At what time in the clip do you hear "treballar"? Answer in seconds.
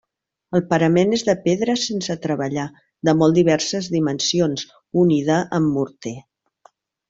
2.23-2.65